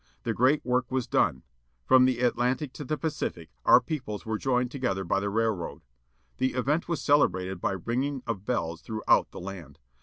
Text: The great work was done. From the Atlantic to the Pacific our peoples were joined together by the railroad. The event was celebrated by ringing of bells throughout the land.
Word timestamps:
The 0.23 0.33
great 0.33 0.65
work 0.65 0.89
was 0.89 1.05
done. 1.05 1.43
From 1.85 2.05
the 2.05 2.21
Atlantic 2.21 2.73
to 2.73 2.83
the 2.83 2.97
Pacific 2.97 3.51
our 3.65 3.79
peoples 3.79 4.25
were 4.25 4.39
joined 4.39 4.71
together 4.71 5.03
by 5.03 5.19
the 5.19 5.29
railroad. 5.29 5.83
The 6.37 6.55
event 6.55 6.87
was 6.89 7.03
celebrated 7.03 7.61
by 7.61 7.73
ringing 7.73 8.23
of 8.25 8.43
bells 8.43 8.81
throughout 8.81 9.29
the 9.29 9.39
land. 9.39 9.77